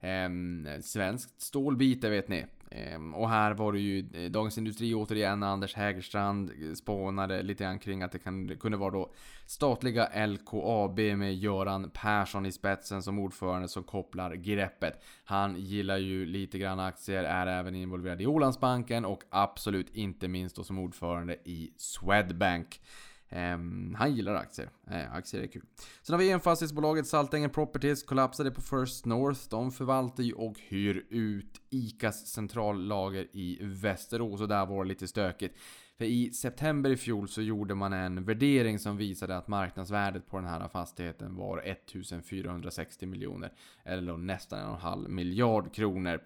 [0.00, 2.46] Ehm, svenskt stålbit, vet ni.
[2.70, 7.64] Ehm, och här var det ju eh, Dagens Industri återigen, Anders Hägerstrand eh, spånade lite
[7.64, 9.12] grann kring att det, kan, det kunde vara då
[9.46, 15.04] statliga LKAB med Göran Persson i spetsen som ordförande som kopplar greppet.
[15.24, 20.56] Han gillar ju lite grann aktier, är även involverad i Ålandsbanken och absolut inte minst
[20.56, 22.80] då som ordförande i Swedbank.
[23.28, 24.70] Ehm, han gillar aktier.
[24.90, 25.62] Eh, aktier är kul.
[26.02, 28.02] Sen har vi enfastighetsbolaget Saltängen Properties.
[28.02, 29.40] Kollapsade på First North.
[29.50, 34.40] De förvaltar ju och hyr ut ICAs centrallager i Västerås.
[34.40, 35.58] Och där var det lite stökigt.
[35.98, 40.36] För i september i fjol så gjorde man en värdering som visade att marknadsvärdet på
[40.36, 43.52] den här fastigheten var 1460 miljoner.
[43.84, 46.20] Eller nästan en och en halv miljard kronor.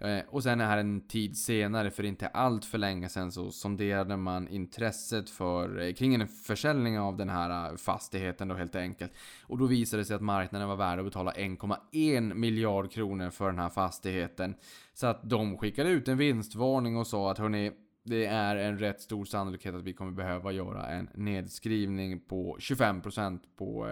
[0.00, 4.16] Eh, och sen här en tid senare, för inte allt för länge sen så sonderade
[4.16, 9.12] man intresset för, eh, kring en försäljning av den här eh, fastigheten då helt enkelt.
[9.46, 13.46] Och då visade det sig att marknaden var värd att betala 1,1 miljard kronor för
[13.46, 14.54] den här fastigheten.
[14.94, 17.72] Så att de skickade ut en vinstvarning och sa att hörni,
[18.04, 23.40] det är en rätt stor sannolikhet att vi kommer behöva göra en nedskrivning på 25%
[23.58, 23.86] på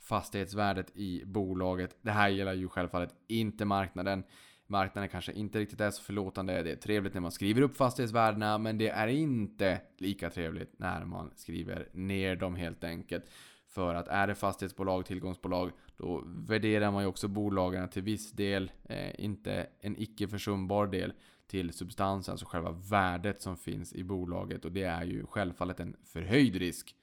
[0.00, 1.96] fastighetsvärdet i bolaget.
[2.02, 4.24] Det här gäller ju självfallet inte marknaden.
[4.72, 6.62] Marknaden kanske inte riktigt är så förlåtande.
[6.62, 11.04] Det är trevligt när man skriver upp fastighetsvärdena, men det är inte lika trevligt när
[11.04, 13.24] man skriver ner dem helt enkelt.
[13.68, 18.72] För att är det fastighetsbolag, tillgångsbolag, då värderar man ju också bolagen till viss del,
[18.84, 21.12] eh, inte en icke försumbar del,
[21.46, 24.64] till substansen, alltså själva värdet som finns i bolaget.
[24.64, 26.96] Och det är ju självfallet en förhöjd risk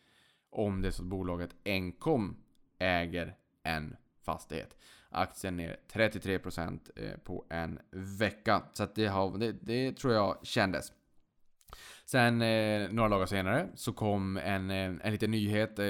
[0.49, 2.38] om det är så att bolaget enkom
[2.79, 4.77] äger en fastighet.
[5.12, 8.62] Aktien ner 33% eh, på en vecka.
[8.74, 10.91] Så att det, har, det, det tror jag kändes.
[12.06, 15.86] Sen eh, några dagar senare så kom en, eh, en liten nyhet eh,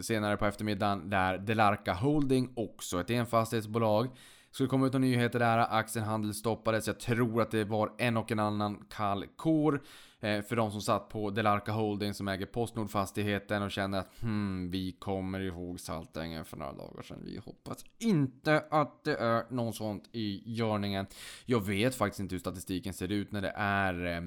[0.00, 4.08] senare på eftermiddagen där Delarca Holding, också ett enfastighetsbolag,
[4.50, 5.58] skulle komma ut några nyheter där.
[5.58, 6.86] aktien handelsstoppades.
[6.86, 9.82] Jag tror att det var en och en annan kall kor.
[10.20, 14.70] Eh, för de som satt på Delarca Holding som äger Postnord-fastigheten och känner att hmm,
[14.70, 17.22] vi kommer ihåg Saltängen för några dagar sedan.
[17.24, 21.06] Vi hoppas inte att det är något sånt i görningen.
[21.44, 24.20] Jag vet faktiskt inte hur statistiken ser ut när det är eh,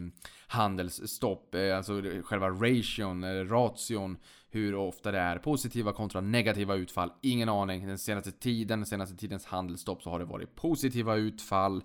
[0.47, 4.17] handelsstopp, eh, alltså själva ration, eller ration
[4.49, 7.11] hur ofta det är positiva kontra negativa utfall.
[7.21, 7.87] Ingen aning.
[7.87, 11.83] Den senaste tiden, den senaste tidens handelsstopp så har det varit positiva utfall.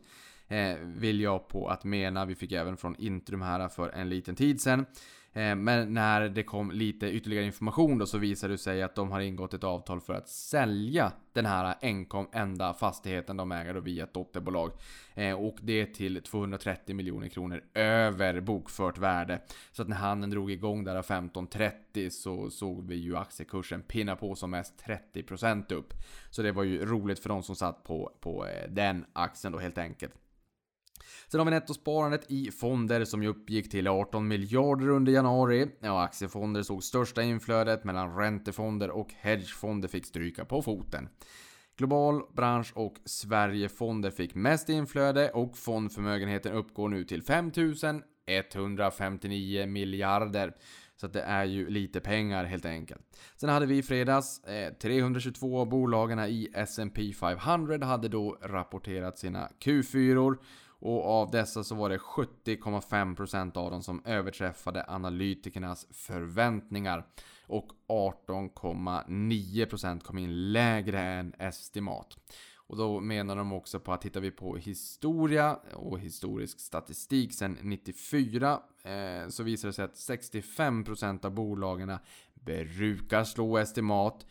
[0.49, 2.25] Eh, vill jag på att mena.
[2.25, 4.87] Vi fick även från Intrum här för en liten tid sedan.
[5.37, 9.11] Eh, men när det kom lite ytterligare information då så visade det sig att de
[9.11, 13.81] har ingått ett avtal för att sälja den här enkom enda fastigheten de äger då
[13.81, 14.73] via ett dotterbolag.
[15.15, 19.41] Eh, och det till 230 miljoner kronor över bokfört värde.
[19.73, 24.35] Så att när handeln drog igång där 15.30 så såg vi ju aktiekursen pinna på
[24.35, 25.95] som mest 30% upp.
[26.31, 29.59] Så det var ju roligt för de som satt på, på eh, den aktien då
[29.59, 30.13] helt enkelt.
[31.31, 35.69] Sen har vi nettosparandet i fonder som ju uppgick till 18 miljarder under januari.
[35.81, 41.09] Ja, aktiefonder såg största inflödet medan räntefonder och hedgefonder fick stryka på foten.
[41.77, 50.55] Global, bransch och Sverigefonder fick mest inflöde och fondförmögenheten uppgår nu till 5159 miljarder.
[51.01, 53.01] Så det är ju lite pengar helt enkelt.
[53.37, 59.19] Sen hade vi i fredags eh, 322 av bolagen i S&P 500 hade då rapporterat
[59.19, 60.39] sina Q4 -or.
[60.79, 67.07] Och av dessa så var det 70,5% av dem som överträffade analytikernas förväntningar.
[67.47, 72.17] Och 18,9% kom in lägre än estimat.
[72.69, 77.59] Och då menar de också på att tittar vi på historia och historisk statistik sedan
[77.63, 81.99] 94 eh, så visar det sig att 65% av bolagen
[82.35, 84.27] brukar slå estimat.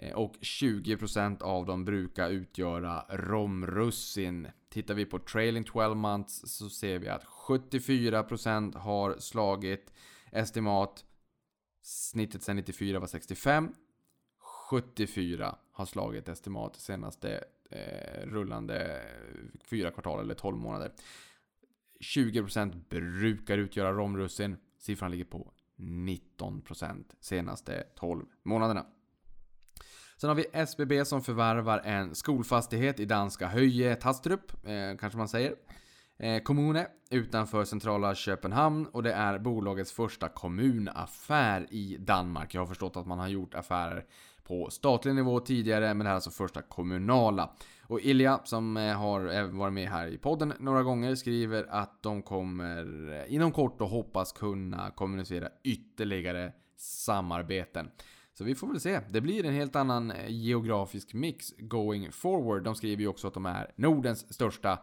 [0.00, 4.48] Eh, och 20% av dem brukar utgöra romrussin.
[4.68, 9.92] Tittar vi på trailing 12 months så ser vi att 74% har slagit
[10.32, 11.04] estimat.
[11.82, 13.74] Snittet sedan 94 var 65.
[14.70, 19.02] 74 har slagit estimat senaste eh, rullande
[19.64, 20.92] 4 kvartal eller 12 månader.
[22.00, 24.56] 20% brukar utgöra romrussin.
[24.78, 28.86] Siffran ligger på 19% senaste 12 månaderna.
[30.20, 35.28] Sen har vi SBB som förvärvar en skolfastighet i danska Höje Tastrup, eh, kanske man
[35.28, 35.54] säger.
[36.18, 42.54] Eh, kommune utanför centrala Köpenhamn och det är bolagets första kommunaffär i Danmark.
[42.54, 44.04] Jag har förstått att man har gjort affärer
[44.44, 47.50] på statlig nivå tidigare, men det här är alltså första kommunala.
[47.82, 52.02] Och Ilja, som eh, har eh, varit med här i podden några gånger, skriver att
[52.02, 57.90] de kommer eh, inom kort och hoppas kunna kommunicera ytterligare samarbeten.
[58.40, 59.00] Så vi får väl se.
[59.08, 62.62] Det blir en helt annan eh, geografisk mix going forward.
[62.62, 64.78] De skriver ju också att de är Nordens största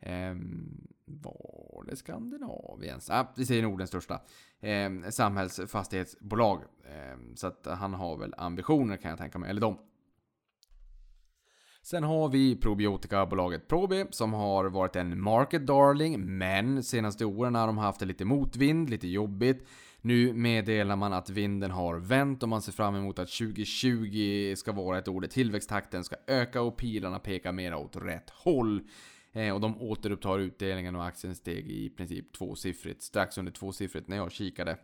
[0.00, 0.34] eh,
[1.04, 3.10] var det Skandinaviens?
[3.10, 4.20] Ah, vi säger Nordens största
[4.60, 6.62] eh, samhällsfastighetsbolag.
[6.84, 9.78] Eh, så att han har väl ambitioner kan jag tänka mig, eller de.
[11.82, 17.66] Sen har vi probiotikabolaget Probi som har varit en market darling, men senaste åren har
[17.66, 19.66] de haft det lite motvind, lite jobbigt.
[20.02, 24.72] Nu meddelar man att vinden har vänt och man ser fram emot att 2020 ska
[24.72, 28.88] vara ett år där tillväxttakten ska öka och pilarna pekar mer åt rätt håll.
[29.32, 34.16] Eh, och de återupptar utdelningen och aktien steg i princip tvåsiffrigt, strax under tvåsiffrigt när
[34.16, 34.78] jag kikade.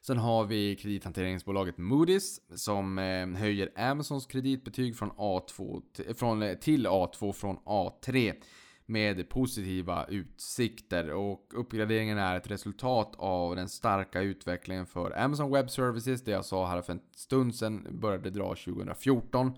[0.00, 5.82] Sen har vi kredithanteringsbolaget Moody's som eh, höjer Amazons kreditbetyg från A2
[6.14, 8.34] från, eh, till A2 från A3
[8.86, 15.70] med positiva utsikter och uppgraderingen är ett resultat av den starka utvecklingen för Amazon Web
[15.70, 19.52] Services, det jag sa här för en stund sedan började dra 2014.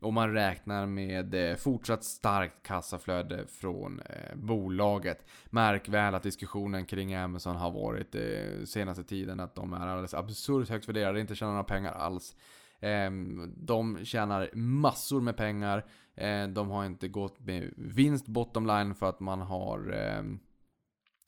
[0.00, 5.26] Och man räknar med eh, fortsatt starkt kassaflöde från eh, bolaget.
[5.50, 10.14] Märk väl att diskussionen kring Amazon har varit eh, senaste tiden att de är alldeles
[10.14, 12.36] absurt högt värderade, inte tjänar några pengar alls.
[12.80, 15.84] Ehm, de tjänar massor med pengar.
[16.14, 20.38] Ehm, de har inte gått med vinst bottom line för att man har, ehm,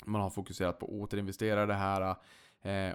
[0.05, 2.17] man har fokuserat på att återinvestera det här.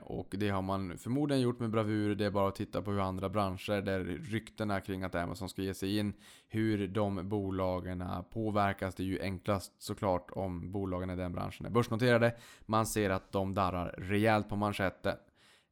[0.01, 2.15] Och det har man förmodligen gjort med bravur.
[2.15, 5.61] Det är bara att titta på hur andra branscher, där ryktena kring att Amazon ska
[5.61, 6.13] ge sig in,
[6.47, 8.95] hur de bolagen påverkas.
[8.95, 12.35] Det är ju enklast såklart om bolagen i den branschen är börsnoterade.
[12.65, 15.15] Man ser att de darrar rejält på manschetten.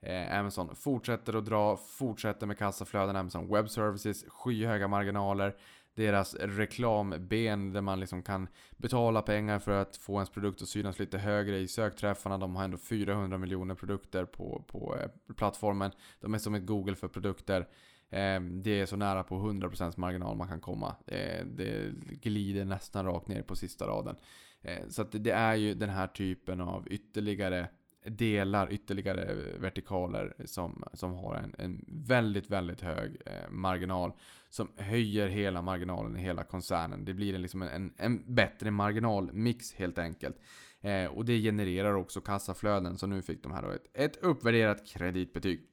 [0.02, 3.16] Eh, Amazon fortsätter att dra, fortsätter med kassaflöden.
[3.16, 5.56] Amazon Web Services, skyhöga marginaler
[6.00, 8.48] deras reklamben där man liksom kan
[8.78, 12.38] betala pengar för att få ens produkt att synas lite högre i sökträffarna.
[12.38, 15.92] De har ändå 400 miljoner produkter på, på eh, plattformen.
[16.20, 17.68] De är som ett Google för produkter.
[18.10, 20.96] Eh, det är så nära på 100% marginal man kan komma.
[21.08, 21.92] Eh, det
[22.22, 24.16] glider nästan rakt ner på sista raden.
[24.62, 27.68] Eh, så att det är ju den här typen av ytterligare
[28.10, 34.12] delar, ytterligare vertikaler som, som har en, en väldigt, väldigt hög eh, marginal.
[34.50, 37.06] Som höjer hela marginalen i hela koncernen.
[37.06, 40.38] Det blir en, liksom en, en bättre marginalmix helt enkelt.
[40.82, 44.88] Eh, och det genererar också kassaflöden, så nu fick de här då ett, ett uppvärderat
[44.88, 45.69] kreditbetyg.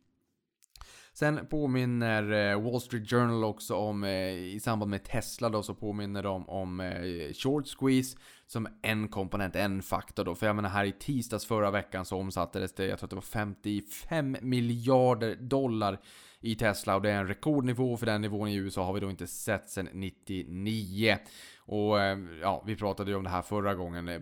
[1.19, 5.75] Sen påminner eh, Wall Street Journal också om, eh, i samband med Tesla då, så
[5.75, 10.35] påminner de om eh, short squeeze som en komponent, en faktor då.
[10.35, 13.17] För jag menar här i tisdags förra veckan så omsattes det, jag tror att det
[13.17, 16.01] var 55 miljarder dollar
[16.41, 19.11] i Tesla och det är en rekordnivå för den nivån i USA har vi då
[19.11, 21.19] inte sett sedan 99.
[21.59, 21.97] Och
[22.43, 24.21] ja, vi pratade ju om det här förra gången.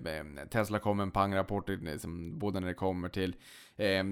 [0.50, 1.70] Tesla kom med en pangrapport,
[2.32, 3.36] både när det kommer till
[3.76, 4.04] eh,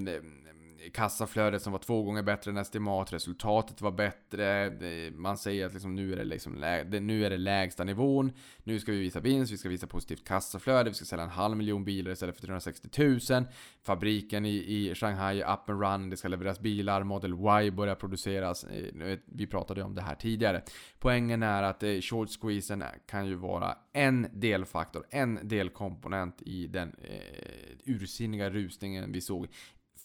[0.93, 4.73] kassaflödet som var två gånger bättre än estimat, resultatet var bättre,
[5.15, 6.53] man säger att liksom nu, är det liksom,
[7.01, 8.33] nu är det lägsta nivån,
[8.65, 11.57] nu ska vi visa vinst, vi ska visa positivt kassaflöde, vi ska sälja en halv
[11.57, 12.89] miljon bilar istället för 360
[13.31, 13.45] 000,
[13.83, 17.95] fabriken i, i Shanghai är up and run, det ska levereras bilar, Model Y börjar
[17.95, 20.63] produceras, eh, vi pratade om det här tidigare.
[20.99, 26.97] Poängen är att eh, short squeezen kan ju vara en delfaktor, en delkomponent i den
[27.03, 29.49] eh, ursinniga rusningen vi såg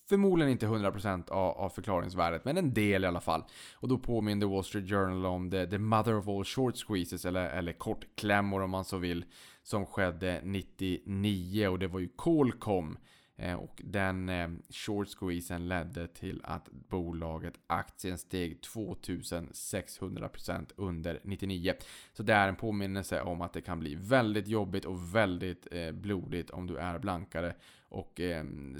[0.10, 3.44] Förmodligen inte 100% av, av förklaringsvärdet, men en del i alla fall.
[3.74, 7.50] Och då påminner Wall Street Journal om the, the mother of all short squeezes, eller,
[7.50, 9.26] eller kortklämmor om man så vill,
[9.64, 12.98] som skedde 99 och det var ju Colcom.
[13.40, 21.74] Eh, och den eh, short squeezen ledde till att bolaget aktien steg 2600% under 99.
[22.14, 25.92] Så det är en påminnelse om att det kan bli väldigt jobbigt och väldigt eh,
[25.92, 27.56] blodigt om du är blankare
[27.90, 28.22] och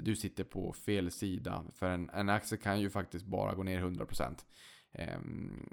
[0.00, 1.64] du sitter på fel sida.
[1.74, 4.44] För en, en aktie kan ju faktiskt bara gå ner 100%.
[4.92, 5.68] Ehm,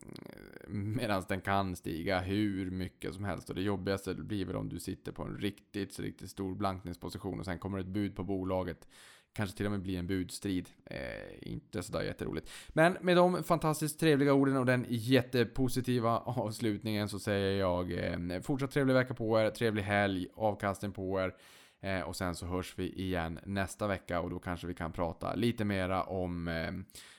[0.68, 3.50] Medan den kan stiga hur mycket som helst.
[3.50, 7.46] Och det jobbigaste blir väl om du sitter på en riktigt, riktigt stor blankningsposition och
[7.46, 8.88] sen kommer ett bud på bolaget.
[9.34, 10.70] Kanske till och med blir en budstrid.
[10.86, 12.50] Eh, inte sådär jätteroligt.
[12.70, 18.72] Men med de fantastiskt trevliga orden och den jättepositiva avslutningen så säger jag eh, fortsatt
[18.72, 21.36] trevlig vecka på er, trevlig helg, avkastning på er.
[21.82, 25.36] Eh, och sen så hörs vi igen nästa vecka och då kanske vi kan prata
[25.36, 26.72] lite mera om eh,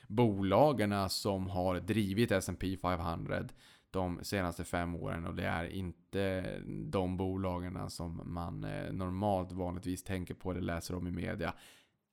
[0.07, 3.43] bolagen som har drivit S&P 500
[3.91, 6.43] de senaste fem åren och det är inte
[6.85, 11.53] de bolagen som man eh, normalt vanligtvis tänker på eller läser om i media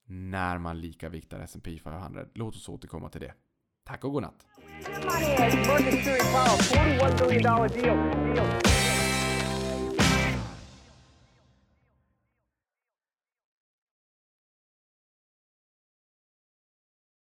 [0.07, 2.25] när man lika viktar S&P 500.
[2.35, 3.35] Låt oss återkomma till det.
[3.85, 4.47] Tack och godnatt!